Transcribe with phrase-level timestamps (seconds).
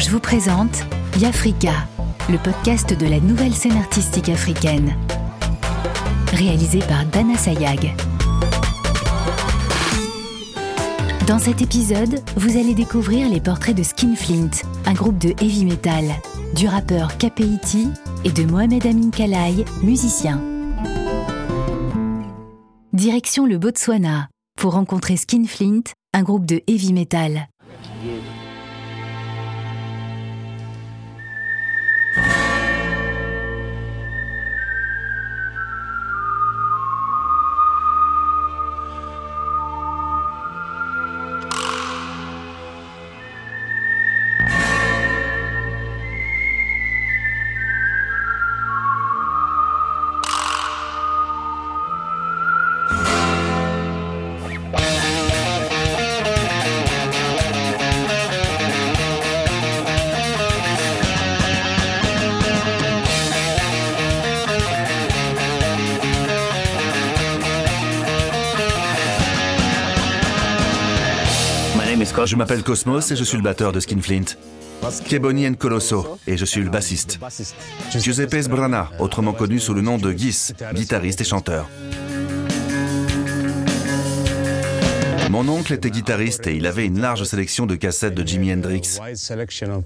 [0.00, 0.86] je vous présente
[1.18, 1.86] Yafrika,
[2.30, 4.96] le podcast de la nouvelle scène artistique africaine.
[6.32, 7.94] Réalisé par Dana Sayag.
[11.26, 14.50] Dans cet épisode, vous allez découvrir les portraits de Skinflint,
[14.86, 16.04] un groupe de heavy metal,
[16.56, 17.90] du rappeur Kapeiti
[18.24, 20.42] et de Mohamed Amin Kalai, musicien.
[22.94, 25.82] Direction le Botswana pour rencontrer Skinflint,
[26.14, 27.48] un groupe de heavy metal.
[72.24, 74.36] Je m'appelle Cosmos et je suis le batteur de Skinflint.
[75.08, 77.18] Keboni Colosso et je suis le bassiste.
[77.96, 81.68] Giuseppe Sbrana, autrement connu sous le nom de Gis, guitariste et chanteur.
[85.30, 88.98] Mon oncle était guitariste et il avait une large sélection de cassettes de Jimi Hendrix.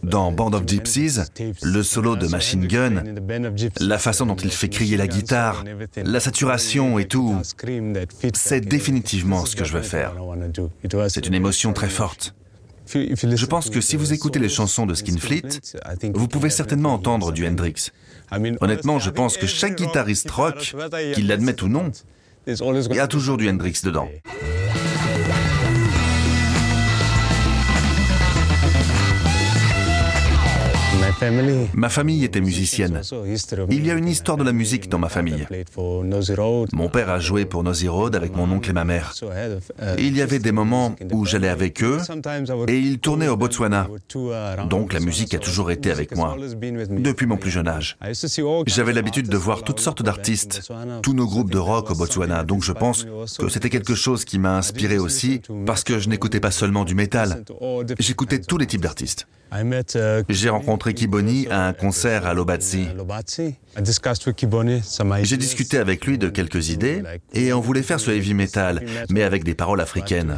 [0.03, 1.21] Dans Band of Gypsies,
[1.63, 3.05] le solo de Machine Gun,
[3.79, 5.63] la façon dont il fait crier la guitare,
[5.97, 7.37] la saturation et tout,
[8.33, 10.15] c'est définitivement ce que je veux faire.
[11.09, 12.35] C'est une émotion très forte.
[12.95, 15.61] Je pense que si vous écoutez les chansons de Skinfleet,
[16.15, 17.91] vous pouvez certainement entendre du Hendrix.
[18.63, 20.75] Honnêtement, je pense que chaque guitariste rock,
[21.13, 21.93] qu'il l'admette ou non,
[22.47, 24.09] il y a toujours du Hendrix dedans.
[31.75, 33.01] Ma famille était musicienne.
[33.71, 35.47] Il y a une histoire de la musique dans ma famille.
[36.73, 39.15] Mon père a joué pour Nosy Road avec mon oncle et ma mère.
[39.99, 41.99] Il y avait des moments où j'allais avec eux
[42.69, 43.89] et ils tournaient au Botswana.
[44.69, 46.37] Donc la musique a toujours été avec moi,
[46.91, 47.97] depuis mon plus jeune âge.
[48.67, 50.73] J'avais l'habitude de voir toutes sortes d'artistes,
[51.03, 53.07] tous nos groupes de rock au Botswana, donc je pense
[53.39, 56.95] que c'était quelque chose qui m'a inspiré aussi, parce que je n'écoutais pas seulement du
[56.95, 57.45] métal,
[57.99, 59.27] j'écoutais tous les types d'artistes.
[60.29, 62.89] J'ai rencontré Kiboni à un concert à Lobatsi.
[65.25, 69.23] J'ai discuté avec lui de quelques idées et on voulait faire ce heavy metal, mais
[69.23, 70.37] avec des paroles africaines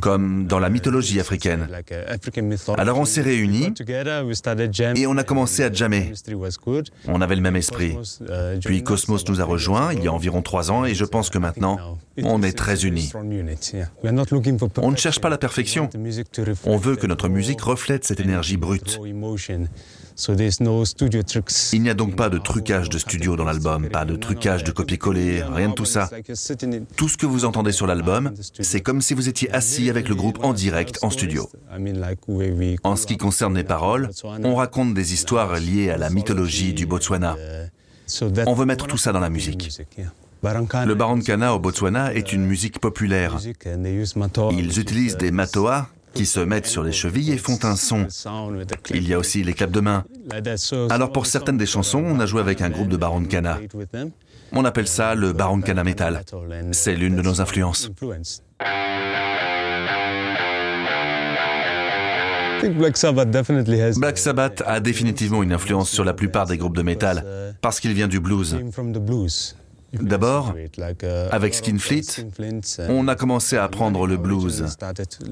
[0.00, 1.68] comme dans la mythologie africaine.
[2.76, 3.72] Alors on s'est réunis
[4.96, 6.12] et on a commencé à jammer.
[7.06, 7.96] On avait le même esprit.
[8.64, 11.38] Puis Cosmos nous a rejoints il y a environ trois ans et je pense que
[11.38, 13.12] maintenant, on est très unis.
[14.76, 15.88] On ne cherche pas la perfection.
[16.64, 18.98] On veut que notre musique reflète cette énergie brute.
[21.72, 24.72] Il n'y a donc pas de trucage de studio dans l'album, pas de trucage de
[24.72, 26.10] copier-coller, rien de tout ça.
[26.96, 30.16] Tout ce que vous entendez sur l'album, c'est comme si vous étiez assis avec le
[30.16, 31.48] groupe en direct en studio.
[32.82, 34.10] En ce qui concerne les paroles,
[34.42, 37.36] on raconte des histoires liées à la mythologie du Botswana.
[38.46, 39.80] On veut mettre tout ça dans la musique.
[40.42, 43.38] Le Barankana au Botswana est une musique populaire.
[44.52, 48.08] Ils utilisent des matoas, qui se mettent sur les chevilles et font un son.
[48.90, 50.04] Il y a aussi les claps de main.
[50.90, 53.60] Alors pour certaines des chansons, on a joué avec un groupe de Barankana.
[54.50, 56.24] On appelle ça le Barankana Metal.
[56.72, 57.88] C'est l'une de nos influences.
[63.96, 67.92] Black Sabbath a définitivement une influence sur la plupart des groupes de métal parce qu'il
[67.92, 68.58] vient du blues.
[69.92, 70.54] D'abord,
[71.30, 72.26] avec Skinfleet,
[72.88, 74.66] on a commencé à apprendre le blues.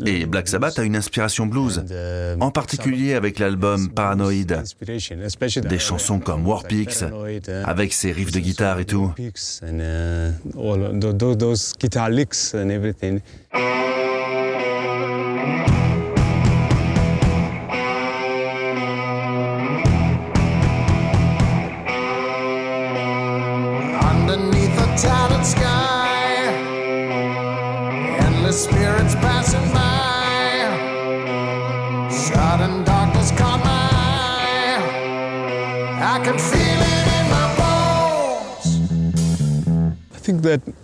[0.07, 1.85] Et Black Sabbath a une inspiration blues,
[2.41, 4.63] en particulier avec l'album Paranoid.
[5.69, 7.05] Des chansons comme Warpix,
[7.65, 9.13] avec ses riffs de guitare et tout.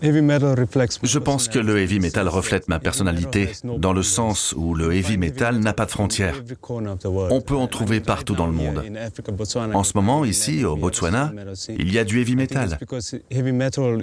[0.02, 5.18] Je pense que le heavy metal reflète ma personnalité, dans le sens où le heavy
[5.18, 6.42] metal n'a pas de frontières.
[7.30, 8.82] On peut en trouver partout dans le monde.
[9.74, 11.32] En ce moment, ici, au Botswana,
[11.68, 12.78] il y a du heavy metal.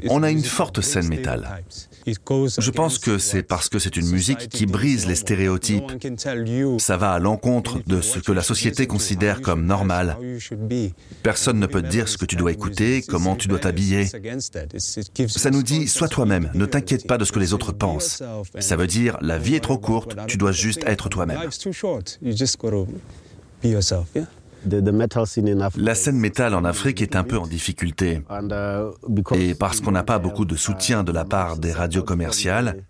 [0.09, 1.63] On a une forte scène métal.
[2.05, 5.91] Je pense que c'est parce que c'est une musique qui brise les stéréotypes.
[6.79, 10.17] Ça va à l'encontre de ce que la société considère comme normal.
[11.23, 14.05] Personne ne peut te dire ce que tu dois écouter, comment tu dois t'habiller.
[15.27, 18.23] Ça nous dit, sois toi-même, ne t'inquiète pas de ce que les autres pensent.
[18.59, 21.39] Ça veut dire, la vie est trop courte, tu dois juste être toi-même.
[25.77, 28.21] La scène métal en Afrique est un peu en difficulté.
[29.35, 32.83] Et parce qu'on n'a pas beaucoup de soutien de la part des radios commerciales,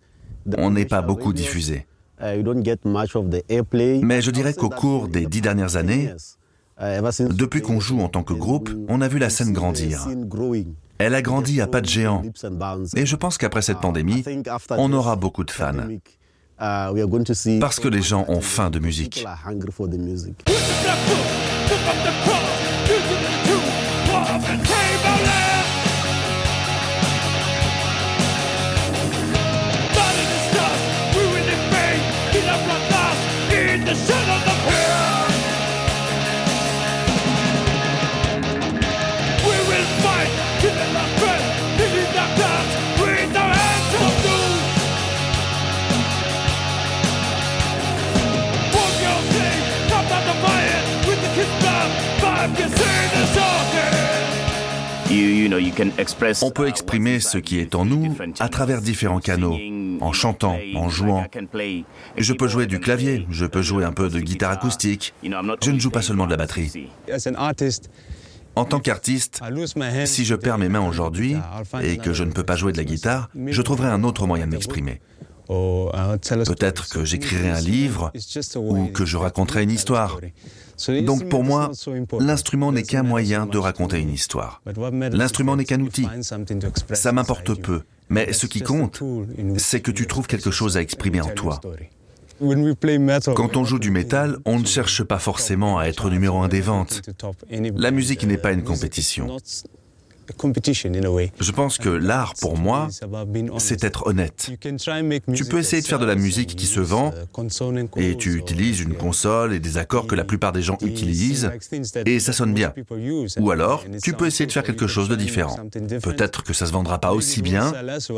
[0.58, 1.86] on n'est pas beaucoup diffusé.
[2.22, 2.42] Mais
[4.22, 6.12] je dirais qu'au cours des dix dernières années,
[6.80, 10.08] depuis qu'on joue en tant que groupe, on a vu la scène grandir.
[11.00, 12.22] Elle a grandi à pas de géant.
[12.96, 14.24] Et je pense qu'après cette pandémie,
[14.72, 15.74] on aura beaucoup de fans.
[16.58, 19.26] Parce que les gens ont faim de musique.
[56.42, 59.58] On peut exprimer ce qui est en nous à travers différents canaux,
[60.02, 61.26] en chantant, en jouant.
[62.18, 65.14] Je peux jouer du clavier, je peux jouer un peu de guitare acoustique.
[65.24, 66.90] Je ne joue pas seulement de la batterie.
[68.56, 69.42] En tant qu'artiste,
[70.06, 71.36] si je perds mes mains aujourd'hui
[71.82, 74.48] et que je ne peux pas jouer de la guitare, je trouverai un autre moyen
[74.48, 75.02] de m'exprimer.
[75.48, 78.12] Peut-être que j'écrirai un livre
[78.56, 80.20] ou que je raconterai une histoire.
[81.04, 81.72] Donc pour moi,
[82.20, 84.62] l'instrument n'est qu'un moyen de raconter une histoire.
[85.12, 86.08] L'instrument n'est qu'un outil.
[86.94, 87.82] Ça m'importe peu.
[88.10, 89.02] Mais ce qui compte,
[89.58, 91.62] c'est que tu trouves quelque chose à exprimer en toi.
[93.36, 96.62] Quand on joue du métal, on ne cherche pas forcément à être numéro un des
[96.62, 97.02] ventes.
[97.76, 99.38] La musique n'est pas une compétition.
[101.40, 102.88] Je pense que l'art, pour moi,
[103.58, 104.52] c'est être honnête.
[105.34, 107.14] Tu peux essayer de faire de la musique qui se vend
[107.98, 111.52] et tu utilises une console et des accords que la plupart des gens utilisent
[112.06, 112.74] et ça sonne bien.
[113.40, 115.58] Ou alors, tu peux essayer de faire quelque chose de différent.
[116.02, 117.72] Peut-être que ça se vendra pas aussi bien,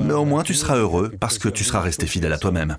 [0.04, 2.78] mais au moins tu seras heureux parce que tu seras resté fidèle à toi-même.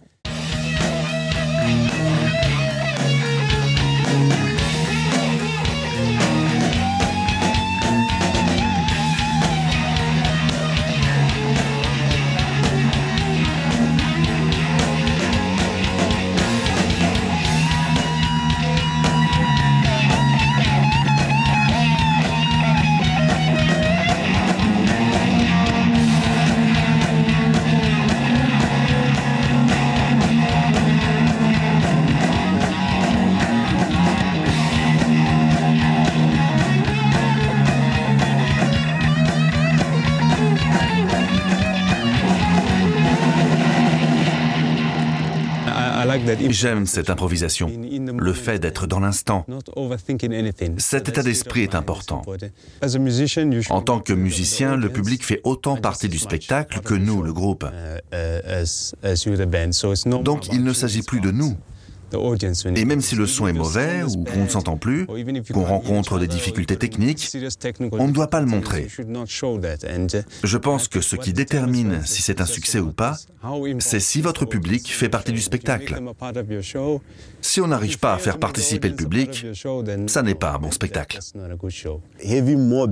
[46.51, 47.71] J'aime cette improvisation,
[48.19, 49.47] le fait d'être dans l'instant.
[50.79, 52.23] Cet état d'esprit est important.
[53.71, 57.65] En tant que musicien, le public fait autant partie du spectacle que nous, le groupe.
[60.23, 61.57] Donc il ne s'agit plus de nous,
[62.75, 65.07] et même si le son est mauvais ou qu'on ne s'entend plus,
[65.53, 67.31] qu'on rencontre des difficultés techniques,
[67.93, 68.89] on ne doit pas le montrer.
[70.45, 73.17] Je pense que ce qui détermine si c'est un succès ou pas,
[73.79, 76.01] c'est si votre public fait partie du spectacle.
[77.41, 79.47] Si on n'arrive pas à faire participer le public,
[80.07, 81.19] ça n'est pas un bon spectacle.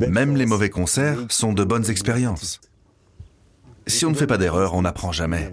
[0.09, 2.61] Même les mauvais concerts sont de bonnes expériences.
[3.87, 5.51] Si on ne fait pas d'erreur, on n'apprend jamais.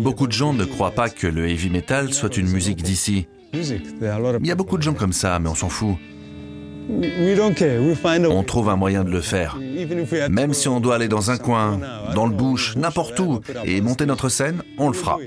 [0.00, 3.26] Beaucoup de gens ne croient pas que le heavy metal soit une musique d'ici.
[3.54, 5.96] Il y a beaucoup de gens comme ça, mais on s'en fout.
[6.88, 9.58] On trouve un moyen de le faire.
[10.30, 11.80] Même si on doit aller dans un coin,
[12.14, 15.18] dans le bush, n'importe où, et monter notre scène, on le fera.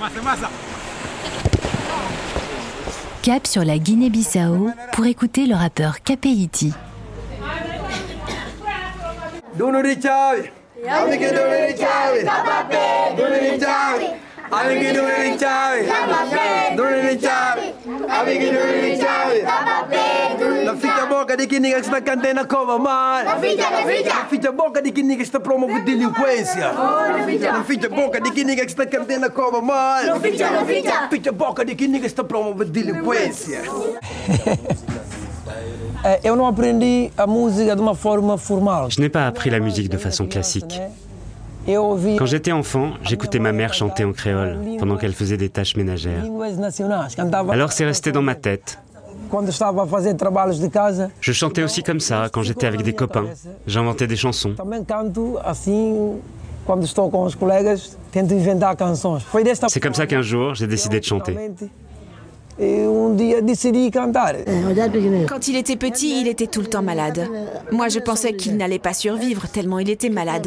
[0.00, 0.50] Massa, massa
[3.24, 6.74] Cap sur la Guinée-Bissau pour écouter le rappeur Kapeiti.
[21.08, 21.36] Boca
[24.52, 26.72] boca delinquência
[27.92, 28.20] boca
[31.38, 33.62] boca delinquência
[36.22, 38.90] Eu não aprendi a música de uma forma formal.
[38.90, 40.78] Je n'ai pas appris la musique de façon classique.
[41.66, 46.24] Quand j'étais enfant, j'écoutais ma mère chanter en créole pendant qu'elle faisait des tâches ménagères.
[47.50, 48.78] Alors c'est resté dans ma tête.
[51.20, 53.26] Je chantais aussi comme ça quand j'étais avec des copains.
[53.66, 54.54] J'inventais des chansons.
[59.68, 61.36] C'est comme ça qu'un jour, j'ai décidé de chanter.
[65.28, 67.28] Quand il était petit, il était tout le temps malade.
[67.72, 70.46] Moi, je pensais qu'il n'allait pas survivre tellement il était malade.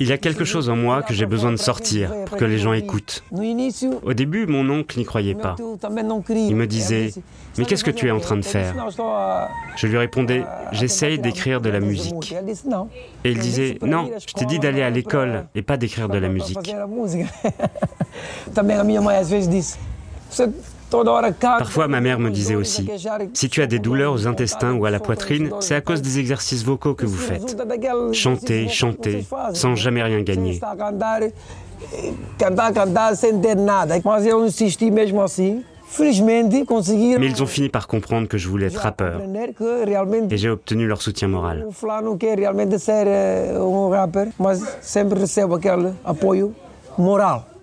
[0.00, 2.56] Il y a quelque chose en moi que j'ai besoin de sortir pour que les
[2.58, 3.22] gens écoutent.
[4.02, 5.56] Au début, mon oncle n'y croyait pas.
[6.34, 7.12] Il me disait
[7.58, 8.74] Mais qu'est-ce que tu es en train de faire
[9.76, 12.34] Je lui répondais J'essaye d'écrire de la musique.
[13.24, 16.28] Et il disait Non, je t'ai dit d'aller à l'école et pas d'écrire de la
[16.28, 16.74] musique.
[21.40, 22.88] Parfois, ma mère me disait aussi,
[23.32, 26.18] si tu as des douleurs aux intestins ou à la poitrine, c'est à cause des
[26.18, 27.56] exercices vocaux que vous faites.
[28.12, 30.60] Chantez, chantez, sans jamais rien gagner.
[37.18, 39.20] Mais ils ont fini par comprendre que je voulais être rappeur.
[40.30, 41.66] Et j'ai obtenu leur soutien moral.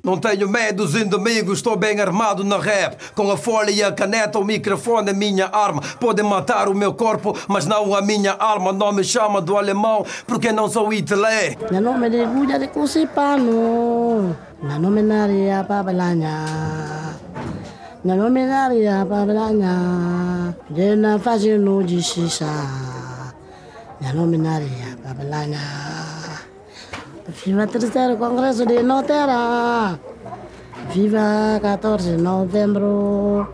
[0.07, 2.95] Não tenho medo dos inimigos, estou bem armado na rap.
[3.13, 5.81] Com a folha e a caneta, o microfone é minha arma.
[5.99, 8.71] Podem matar o meu corpo, mas não a minha alma.
[8.71, 11.57] Não me chama do alemão, porque não sou italé.
[11.69, 14.33] Meu nome é Guja de Cusipano.
[14.63, 16.45] Meu nome é Babalanya.
[18.05, 20.55] Meu nome é Naria Babalanya.
[20.69, 23.33] De na fazendo de xixá.
[23.99, 25.96] Meu nome é Babalanya.
[27.27, 29.99] Viva terceiro Congresso de Notera.
[30.93, 33.45] Viva 14 de novembro.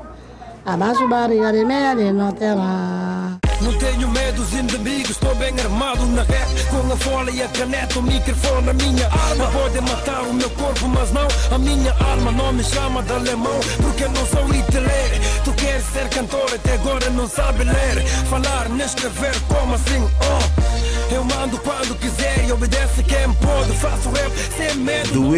[0.63, 3.39] Abaixo barriga de meia de Notera.
[3.61, 7.47] Não tenho medo dos inimigos, estou bem armado na rap Com a folha e a
[7.47, 11.93] caneta, o microfone na minha arma Podem matar o meu corpo, mas não a minha
[11.93, 16.73] alma Não me chama de alemão, porque não sou ler Tu queres ser cantor, até
[16.73, 20.03] agora não sabe ler Falar, nem escrever, como assim?
[20.03, 20.72] Oh.
[21.13, 25.31] Eu mando quando quiser e obedece quem pode Faço rap sem medo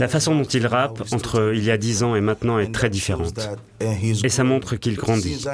[0.00, 2.90] La façon dont il rappe entre il y a 10 ans et maintenant est très
[2.90, 3.38] différente.
[3.80, 5.44] Et ça montre qu'il grandit.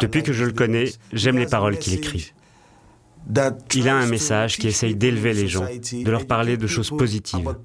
[0.00, 2.32] Depuis que je le connais, j'aime les paroles qu'il écrit.
[3.74, 7.56] Il a un message qui essaye d'élever les gens, de leur parler de choses positives.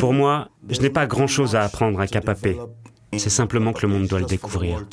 [0.00, 2.56] Pour moi, je n'ai pas grand-chose à apprendre à Capapé.
[3.12, 4.86] C'est simplement que le monde doit le découvrir.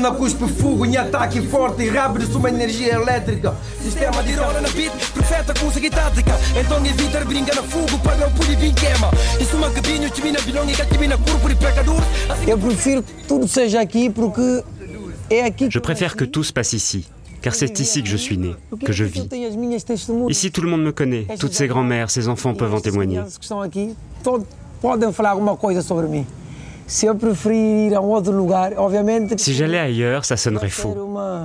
[0.00, 4.68] Na cuspe fogo em ataque forte e rápido uma energia elétrica Sistema de rola na
[4.70, 9.10] beat, profeta com música tática Então evita brincar na fogo para o puri bem queima
[9.40, 12.02] Isso uma cabinho, timina bilhão e catimina corpo e pecador
[12.46, 14.62] Eu prefiro que tudo seja aqui porque
[15.28, 17.06] é aqui Je préfère que tout se passe ici
[17.42, 18.54] car c'est ici que je suis né,
[18.84, 19.26] que je vis.
[20.28, 23.22] Ici, tout le monde me connaît, toutes ses grand-mères, ses enfants peuvent en témoigner.
[24.80, 26.26] podem falar alguma coisa sobre mim.
[29.36, 30.96] Si j'allais ailleurs, ça sonnerait faux.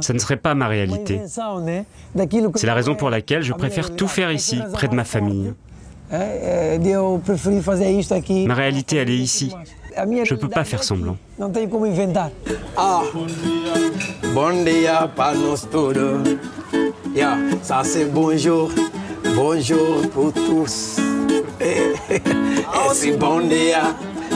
[0.01, 1.21] Ça ne serait pas ma réalité.
[2.55, 5.53] C'est la raison pour laquelle je préfère tout faire ici, près de ma famille.
[6.11, 6.17] Ma
[8.55, 9.53] réalité, elle est ici.
[9.95, 11.15] Je ne peux pas faire semblant.
[12.75, 13.01] Ah,
[14.33, 16.23] bon dia para nós todos.
[17.15, 18.71] Yeah, ça c'est bonjour,
[19.35, 20.97] bonjour pour tous.
[21.61, 21.93] Eh,
[22.93, 23.95] c'est bon dia.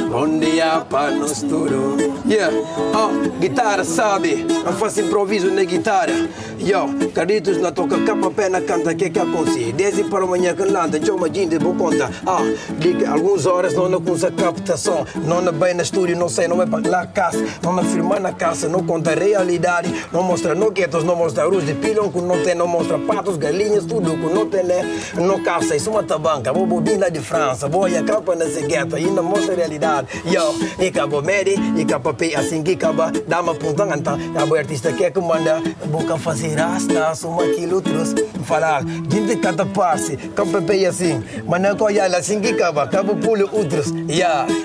[0.09, 1.99] Bom dia para nós tudo.
[2.27, 2.51] Yeah,
[2.95, 6.27] oh, guitarra sabe, não faço improviso na guitarra.
[6.59, 9.71] Yo, Carlitos na toca capa pé na canta que que aconsi.
[9.71, 12.09] Desi para amanhã que landa, chama de vou conta.
[12.25, 12.41] Ah,
[12.77, 15.05] diga algumas horas não na consa captação.
[15.23, 17.45] Não na bem na estúdio, não sei, não é para lá casa.
[17.63, 19.93] Não na firma na casa, não conta realidade.
[20.11, 23.37] Não mostra no guetos, não mostra luz de pilão que não tem, não mostra patos,
[23.37, 24.83] galinhas, tudo que não tem, né?
[25.15, 26.51] Não caça, isso é uma tabanca.
[26.51, 29.98] Vou bobin lá de França, vou a capa nesse gueto, ainda mostra realidade.
[30.25, 34.17] Yo, e cabo medi, e capa pay assim que acaba, dá uma ponta anta.
[34.33, 38.15] Cabo artista que é que manda, boca fazer rasta, suma aquilo trouxe.
[38.43, 41.23] Falar, gente canta parce, capa pay assim.
[41.45, 43.91] Não colhe assim que acaba, cabo pulo outros.
[44.09, 44.47] Yeah.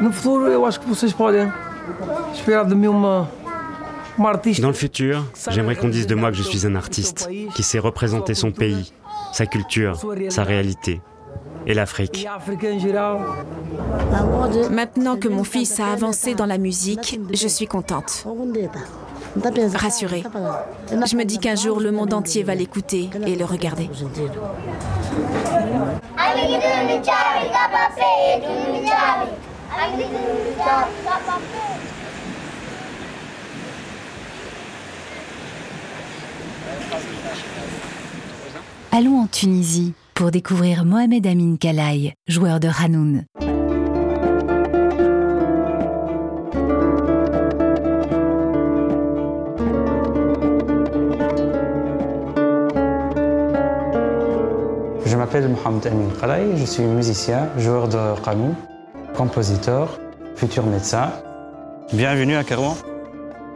[0.00, 1.50] No futuro, eu acho que vocês podem
[2.32, 3.28] esperar de mim uma.
[4.60, 7.78] Dans le futur, j'aimerais qu'on dise de moi que je suis un artiste qui sait
[7.78, 8.90] représenter son pays,
[9.32, 11.02] sa culture, sa réalité
[11.66, 12.26] et l'Afrique.
[14.70, 18.24] Maintenant que mon fils a avancé dans la musique, je suis contente.
[19.74, 20.22] Rassurée.
[20.90, 23.90] Je me dis qu'un jour le monde entier va l'écouter et le regarder.
[38.92, 43.26] Allons en Tunisie pour découvrir Mohamed Amin Kalaï, joueur de Hanoun.
[55.04, 58.54] Je m'appelle Mohamed Amin Kalaï, je suis musicien, joueur de Hanoun,
[59.14, 60.00] compositeur,
[60.34, 61.12] futur médecin.
[61.92, 62.74] Bienvenue à Kerouan.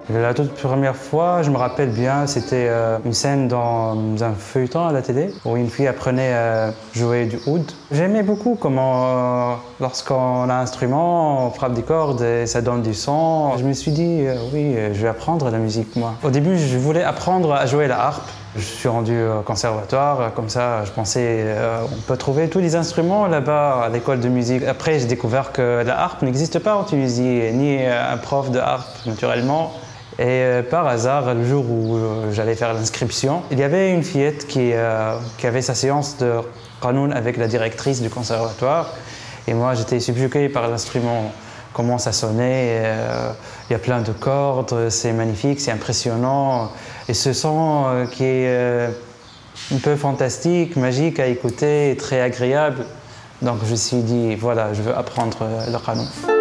[0.08, 4.86] La toute première fois, je me rappelle bien, c'était euh, une scène dans un feuilleton
[4.86, 7.70] à la télé où une fille apprenait à jouer du oud.
[7.92, 12.82] J'aimais beaucoup comment, euh, lorsqu'on a un instrument, on frappe des cordes et ça donne
[12.82, 13.56] du son.
[13.58, 16.14] Je me suis dit, euh, oui, je vais apprendre la musique, moi.
[16.24, 18.28] Au début, je voulais apprendre à jouer la harpe.
[18.56, 21.54] Je suis rendu au conservatoire, comme ça, je pensais,
[21.84, 24.64] on peut trouver tous les instruments là-bas à l'école de musique.
[24.64, 29.06] Après, j'ai découvert que la harpe n'existe pas en Tunisie, ni un prof de harpe,
[29.06, 29.70] naturellement.
[30.20, 34.02] Et euh, par hasard, le jour où euh, j'allais faire l'inscription, il y avait une
[34.02, 36.30] fillette qui, euh, avait sa séance de
[36.82, 38.92] Qanoun avec la directrice du conservatoire.
[39.48, 41.32] Et moi, j'étais subjugué par l'instrument,
[41.72, 42.82] comment ça sonnait.
[43.68, 46.70] Il y a plein de cordes, c'est magnifique, c'est impressionnant.
[47.08, 48.86] Et ce son qui est
[49.72, 52.84] un peu fantastique, magique à écouter, très agréable.
[53.40, 56.39] Donc je me suis dit, voilà, je veux apprendre le Qanoun.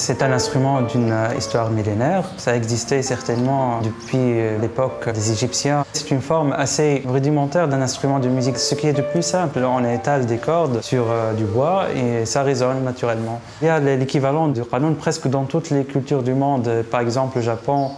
[0.00, 2.24] C'est un instrument d'une histoire millénaire.
[2.38, 5.84] Ça existait certainement depuis l'époque des Égyptiens.
[5.92, 8.56] C'est une forme assez rudimentaire d'un instrument de musique.
[8.56, 12.24] Ce qui est de plus simple, on étale des cordes sur euh, du bois et
[12.24, 13.42] ça résonne naturellement.
[13.60, 16.82] Il y a l'équivalent du qanun presque dans toutes les cultures du monde.
[16.90, 17.90] Par exemple, au Japon,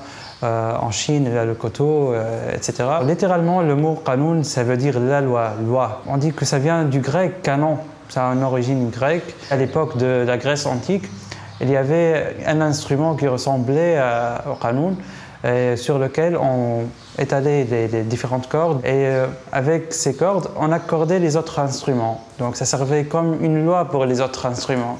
[0.42, 2.82] euh, en Chine, il le koto, euh, etc.
[3.04, 6.02] Littéralement, le mot qanun, ça veut dire la loi, loi.
[6.08, 7.78] On dit que ça vient du grec canon.
[8.08, 9.36] Ça a une origine grecque.
[9.52, 11.04] À l'époque de la Grèce antique,
[11.62, 13.98] il y avait un instrument qui ressemblait
[14.50, 14.96] au qanoun,
[15.76, 16.84] sur lequel on
[17.18, 22.24] étalait les, différentes cordes et euh, avec ces cordes, on accordait les autres instruments.
[22.38, 24.98] Donc ça servait comme une loi pour les autres instruments.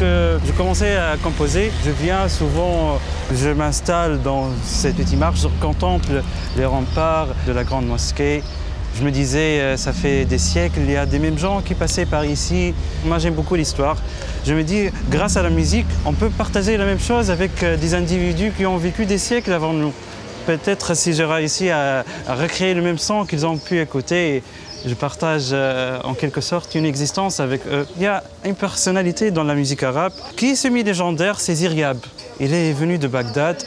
[0.00, 2.98] Lorsque je commençais à composer, je viens souvent,
[3.34, 6.22] je m'installe dans cette petite marche, je contemple
[6.56, 8.42] les remparts de la grande mosquée.
[8.98, 11.74] Je me disais, euh, ça fait des siècles, il y a des mêmes gens qui
[11.74, 12.72] passaient par ici.
[13.04, 13.96] Moi, j'aime beaucoup l'histoire.
[14.46, 17.76] Je me dis, grâce à la musique, on peut partager la même chose avec euh,
[17.76, 19.92] des individus qui ont vécu des siècles avant nous.
[20.46, 24.42] Peut-être si j'ai réussi à, à recréer le même son qu'ils ont pu écouter,
[24.84, 27.86] je partage euh, en quelque sorte une existence avec eux.
[27.96, 31.98] Il y a une personnalité dans la musique arabe qui est semi-légendaire, c'est Ziryab.
[32.38, 33.62] Il est venu de Bagdad.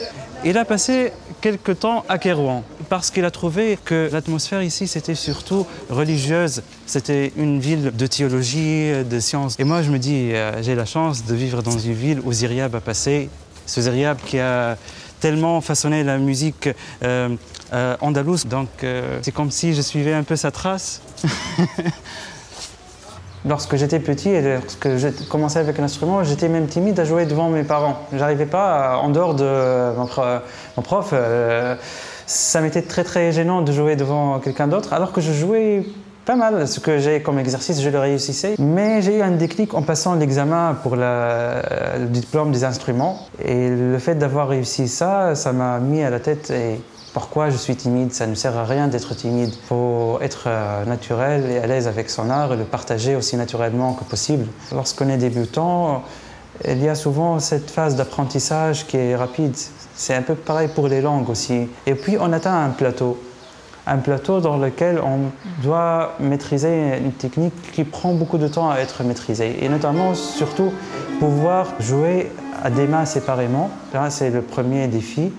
[0.45, 5.15] Il a passé quelques temps à Kérouan parce qu'il a trouvé que l'atmosphère ici c'était
[5.15, 6.63] surtout religieuse.
[6.85, 9.55] C'était une ville de théologie, de sciences.
[9.59, 12.33] Et moi je me dis, euh, j'ai la chance de vivre dans une ville où
[12.33, 13.29] Ziryab a passé.
[13.65, 14.77] Ce Ziryab qui a
[15.23, 16.67] tellement façonné la musique
[17.01, 17.29] euh,
[17.73, 18.45] euh, andalouse.
[18.45, 21.01] Donc euh, c'est comme si je suivais un peu sa trace.
[23.45, 27.49] Lorsque j'étais petit et lorsque j'ai commencé avec l'instrument, j'étais même timide à jouer devant
[27.49, 27.97] mes parents.
[28.13, 31.13] J'arrivais pas, en dehors de mon prof,
[32.25, 35.85] ça m'était très très gênant de jouer devant quelqu'un d'autre, alors que je jouais
[36.25, 36.67] pas mal.
[36.67, 38.55] Ce que j'ai comme exercice, je le réussissais.
[38.59, 43.27] Mais j'ai eu un déclic en passant l'examen pour le diplôme des instruments.
[43.43, 46.79] Et le fait d'avoir réussi ça, ça m'a mis à la tête et
[47.13, 48.11] pourquoi je suis timide?
[48.11, 49.49] Ça ne sert à rien d'être timide.
[49.53, 53.37] Il faut être euh, naturel et à l'aise avec son art et le partager aussi
[53.37, 54.47] naturellement que possible.
[54.71, 56.03] Lorsqu'on est débutant,
[56.67, 59.55] il y a souvent cette phase d'apprentissage qui est rapide.
[59.95, 61.67] C'est un peu pareil pour les langues aussi.
[61.85, 63.21] Et puis on atteint un plateau.
[63.85, 68.77] Un plateau dans lequel on doit maîtriser une technique qui prend beaucoup de temps à
[68.77, 69.63] être maîtrisée.
[69.63, 70.71] Et notamment, surtout,
[71.19, 72.31] pouvoir jouer
[72.63, 73.69] à des mains séparément.
[73.93, 75.33] Là, c'est le premier défi.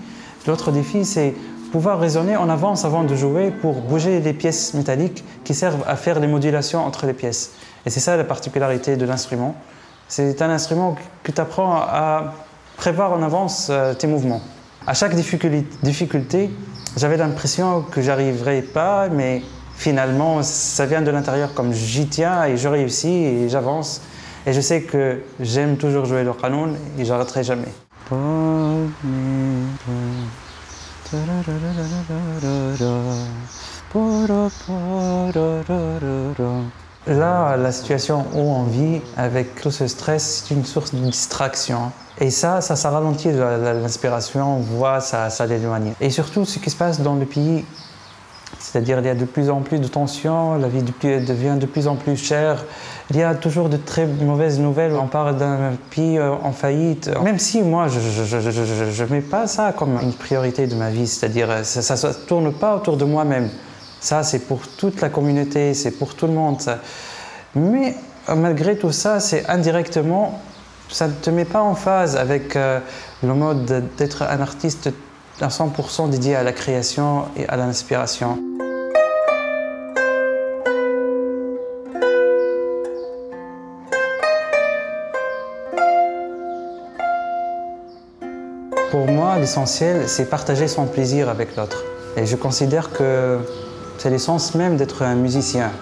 [0.45, 1.33] L'autre défi, c'est
[1.75, 5.97] pouvoir raisonner en avance avant de jouer pour bouger les pièces métalliques qui servent à
[5.97, 7.51] faire les modulations entre les pièces.
[7.85, 9.57] Et c'est ça la particularité de l'instrument.
[10.07, 12.33] C'est un instrument que tu apprends à
[12.77, 14.39] prévoir en avance euh, tes mouvements.
[14.87, 16.49] À chaque difficulté,
[16.95, 19.41] j'avais l'impression que j'arriverais pas, mais
[19.75, 24.01] finalement, ça vient de l'intérieur comme j'y tiens et je réussis et j'avance.
[24.47, 27.73] Et je sais que j'aime toujours jouer le canon et j'arrêterai jamais.
[37.07, 41.91] Là, la situation où on vit avec tout ce stress, c'est une source de distraction.
[42.19, 45.93] Et ça, ça, ralentit l'inspiration, on voit, ça, ça l'éloigne.
[46.01, 47.65] Et surtout, ce qui se passe dans le pays,
[48.75, 51.87] c'est-à-dire il y a de plus en plus de tensions, la vie devient de plus
[51.87, 52.65] en plus chère,
[53.09, 57.09] il y a toujours de très mauvaises nouvelles, on parle d'un pays euh, en faillite.
[57.23, 61.63] Même si moi, je ne mets pas ça comme une priorité de ma vie, c'est-à-dire
[61.63, 63.49] ça ne tourne pas autour de moi-même.
[64.01, 66.57] Ça, c'est pour toute la communauté, c'est pour tout le monde.
[67.55, 67.95] Mais
[68.27, 70.41] euh, malgré tout ça, c'est indirectement,
[70.89, 72.81] ça ne te met pas en phase avec euh,
[73.23, 74.89] le mode d'être un artiste
[75.39, 78.37] à 100% dédié à la création et à l'inspiration.
[88.95, 91.83] Pour moi, l'essentiel, c'est partager son plaisir avec l'autre.
[92.15, 93.39] Et je considère que
[93.97, 95.73] c'est l'essence même d'être un musicien.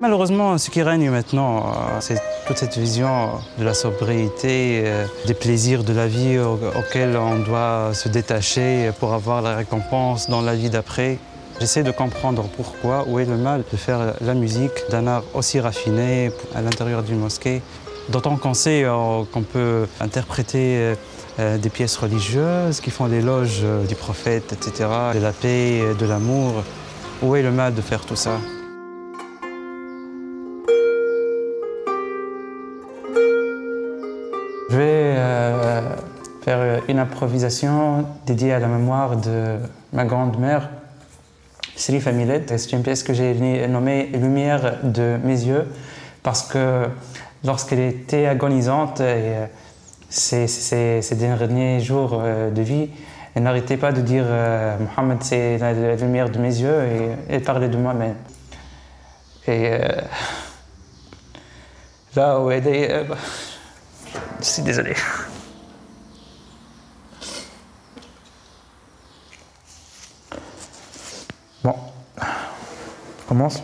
[0.00, 5.34] Malheureusement, ce qui règne maintenant, euh, c'est toute cette vision de la sobriété, euh, des
[5.34, 10.56] plaisirs de la vie auxquels on doit se détacher pour avoir la récompense dans la
[10.56, 11.18] vie d'après.
[11.60, 15.60] J'essaie de comprendre pourquoi, où est le mal de faire la musique d'un art aussi
[15.60, 17.62] raffiné à l'intérieur d'une mosquée.
[18.08, 20.94] D'autant qu'on sait euh, qu'on peut interpréter
[21.38, 26.62] des pièces religieuses qui font l'éloge euh, du prophète, etc., de la paix, de l'amour.
[27.22, 28.38] Où est le mal de faire tout ça?
[34.70, 35.80] Je vais euh,
[36.42, 39.56] faire une improvisation dédiée à la mémoire de
[39.92, 40.68] ma grande-mère,
[41.76, 42.44] Sri Millet.
[42.46, 45.66] C'est une pièce que j'ai nommée Lumière de mes yeux
[46.22, 46.86] parce que
[47.44, 49.34] lorsqu'elle était agonisante, et,
[50.08, 52.90] ces, derniers jours euh, de vie,
[53.34, 57.42] elle n'arrêtait pas de dire euh, Mohamed, c'est la, lumière de mes yeux, et elle
[57.42, 58.16] parlait de moi-même.
[59.46, 59.88] Et euh,
[62.14, 63.06] là où elle est,
[64.40, 64.94] je suis désolé.
[71.62, 71.74] Bon,
[72.18, 73.62] on commence.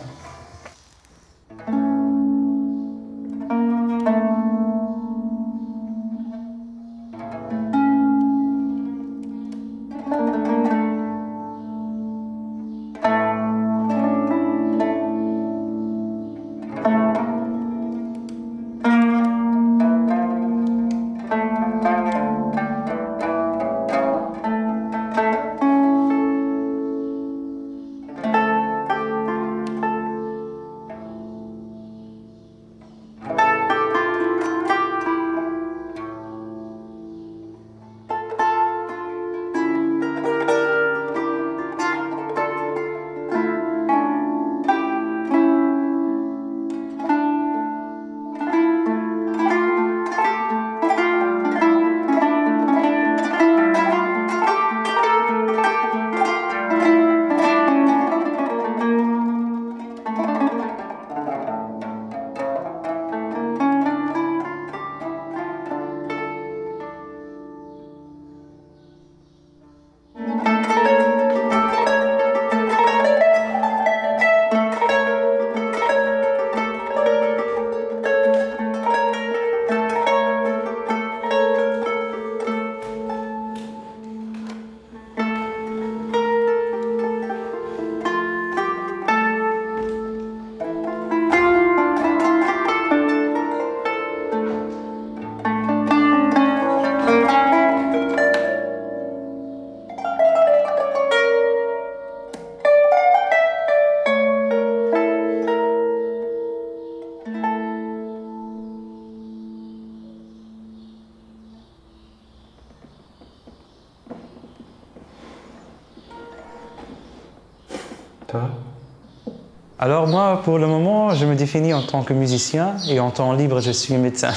[120.11, 123.61] Moi, pour le moment, je me définis en tant que musicien et en temps libre,
[123.61, 124.33] je suis médecin.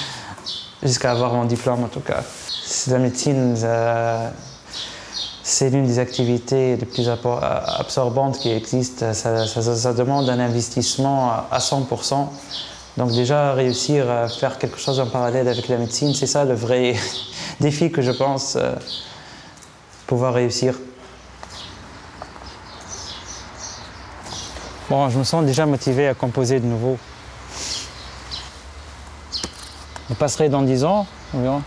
[0.82, 2.24] Jusqu'à avoir mon diplôme en tout cas.
[2.88, 3.54] La médecine,
[5.44, 9.14] c'est l'une des activités les plus absorbantes qui existent.
[9.14, 12.26] Ça, demande un investissement à 100%.
[12.96, 16.54] Donc déjà, réussir à faire quelque chose en parallèle avec la médecine, c'est ça le
[16.54, 16.96] vrai
[17.60, 18.74] défi que je pense euh,
[20.08, 20.74] pouvoir réussir.
[24.88, 26.96] Bon, je me sens déjà motivé à composer de nouveau.
[30.10, 31.62] On passerait dans 10 ans, on verra.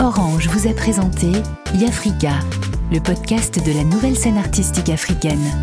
[0.00, 1.30] Orange vous a présenté
[1.74, 2.32] Yafrika,
[2.90, 5.62] le podcast de la nouvelle scène artistique africaine.